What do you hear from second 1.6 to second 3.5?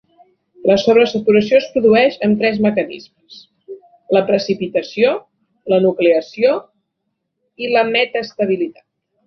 es produeix amb tres mecanismes: